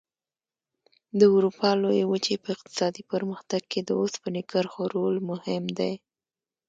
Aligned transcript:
د 1.19 1.21
اروپا 1.35 1.69
لویې 1.81 2.05
وچې 2.11 2.35
په 2.43 2.49
اقتصادي 2.55 3.03
پرمختګ 3.11 3.61
کې 3.71 3.81
د 3.83 3.89
اوسپنې 4.01 4.41
کرښو 4.51 4.83
رول 4.95 5.15
مهم 5.29 5.63
دی. 5.79 5.93